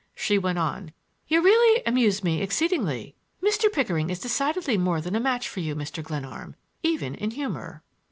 She 0.15 0.39
went 0.39 0.57
on. 0.57 0.93
"You 1.27 1.41
really 1.43 1.83
amuse 1.85 2.23
me 2.23 2.41
exceedingly. 2.41 3.13
Mr. 3.39 3.71
Pickering 3.71 4.09
is 4.09 4.17
decidedly 4.19 4.75
more 4.75 4.99
than 4.99 5.15
a 5.15 5.19
match 5.19 5.47
for 5.47 5.59
you, 5.59 5.75
Mr. 5.75 6.01
Glenarm, 6.03 6.55
—even 6.83 7.13
in 7.13 7.29
humor." 7.29 7.83